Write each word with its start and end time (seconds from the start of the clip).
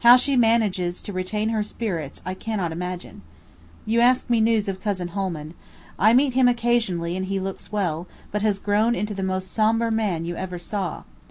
How 0.00 0.18
she 0.18 0.36
manages 0.36 1.00
to 1.00 1.14
retain 1.14 1.48
her 1.48 1.62
spirits 1.62 2.20
I 2.26 2.34
cannot 2.34 2.72
imagine. 2.72 3.22
You 3.86 4.00
ask 4.00 4.28
me 4.28 4.38
news 4.38 4.68
of 4.68 4.82
cousin 4.82 5.08
Holman. 5.08 5.54
I 5.98 6.12
meet 6.12 6.34
him 6.34 6.46
occasionally 6.46 7.16
and 7.16 7.24
he 7.24 7.40
looks 7.40 7.72
well, 7.72 8.06
but 8.30 8.42
has 8.42 8.58
grown 8.58 8.94
into 8.94 9.14
the 9.14 9.22
most 9.22 9.50
sombre 9.50 9.90
man 9.90 10.26
you 10.26 10.36
ever 10.36 10.58
saw. 10.58 11.04